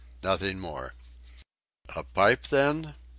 [0.23, 0.95] "Nothing more."
[1.95, 2.95] "A pipe, then?"